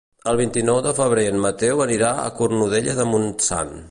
El 0.29 0.37
vint-i-nou 0.37 0.79
de 0.85 0.93
febrer 0.99 1.25
en 1.33 1.37
Mateu 1.43 1.85
anirà 1.85 2.11
a 2.23 2.25
Cornudella 2.41 2.99
de 3.03 3.09
Montsant. 3.15 3.73